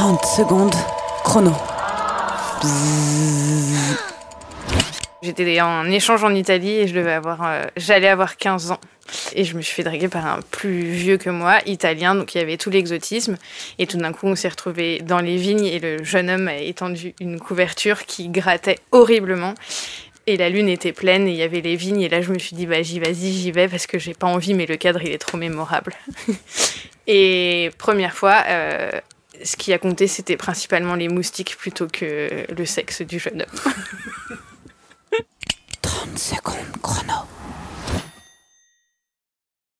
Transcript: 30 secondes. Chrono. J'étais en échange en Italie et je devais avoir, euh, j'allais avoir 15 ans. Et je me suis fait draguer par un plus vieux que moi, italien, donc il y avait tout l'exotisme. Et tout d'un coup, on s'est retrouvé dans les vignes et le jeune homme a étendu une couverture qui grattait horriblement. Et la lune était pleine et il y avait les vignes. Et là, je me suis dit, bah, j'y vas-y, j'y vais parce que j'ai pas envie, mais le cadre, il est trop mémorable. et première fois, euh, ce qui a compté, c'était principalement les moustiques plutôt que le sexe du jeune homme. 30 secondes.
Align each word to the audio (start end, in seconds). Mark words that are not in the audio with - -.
30 0.00 0.24
secondes. 0.24 0.74
Chrono. 1.24 1.52
J'étais 5.22 5.60
en 5.60 5.84
échange 5.90 6.24
en 6.24 6.34
Italie 6.34 6.70
et 6.70 6.88
je 6.88 6.94
devais 6.94 7.12
avoir, 7.12 7.44
euh, 7.44 7.64
j'allais 7.76 8.08
avoir 8.08 8.38
15 8.38 8.70
ans. 8.70 8.80
Et 9.34 9.44
je 9.44 9.54
me 9.58 9.60
suis 9.60 9.74
fait 9.74 9.82
draguer 9.82 10.08
par 10.08 10.24
un 10.24 10.40
plus 10.50 10.84
vieux 10.84 11.18
que 11.18 11.28
moi, 11.28 11.58
italien, 11.66 12.14
donc 12.14 12.34
il 12.34 12.38
y 12.38 12.40
avait 12.40 12.56
tout 12.56 12.70
l'exotisme. 12.70 13.36
Et 13.78 13.86
tout 13.86 13.98
d'un 13.98 14.14
coup, 14.14 14.26
on 14.26 14.34
s'est 14.36 14.48
retrouvé 14.48 15.00
dans 15.00 15.20
les 15.20 15.36
vignes 15.36 15.66
et 15.66 15.78
le 15.78 16.02
jeune 16.02 16.30
homme 16.30 16.48
a 16.48 16.56
étendu 16.56 17.14
une 17.20 17.38
couverture 17.38 18.06
qui 18.06 18.30
grattait 18.30 18.78
horriblement. 18.92 19.52
Et 20.26 20.38
la 20.38 20.48
lune 20.48 20.70
était 20.70 20.92
pleine 20.92 21.28
et 21.28 21.32
il 21.32 21.36
y 21.36 21.42
avait 21.42 21.60
les 21.60 21.76
vignes. 21.76 22.00
Et 22.00 22.08
là, 22.08 22.22
je 22.22 22.32
me 22.32 22.38
suis 22.38 22.56
dit, 22.56 22.64
bah, 22.64 22.80
j'y 22.80 23.00
vas-y, 23.00 23.34
j'y 23.34 23.50
vais 23.50 23.68
parce 23.68 23.86
que 23.86 23.98
j'ai 23.98 24.14
pas 24.14 24.28
envie, 24.28 24.54
mais 24.54 24.64
le 24.64 24.78
cadre, 24.78 25.02
il 25.02 25.10
est 25.10 25.18
trop 25.18 25.36
mémorable. 25.36 25.92
et 27.06 27.70
première 27.76 28.14
fois, 28.14 28.44
euh, 28.48 28.92
ce 29.42 29.56
qui 29.56 29.72
a 29.72 29.78
compté, 29.78 30.06
c'était 30.06 30.36
principalement 30.36 30.94
les 30.94 31.08
moustiques 31.08 31.56
plutôt 31.56 31.86
que 31.86 32.46
le 32.52 32.66
sexe 32.66 33.02
du 33.02 33.18
jeune 33.18 33.42
homme. 33.42 33.72
30 35.82 36.18
secondes. 36.18 36.99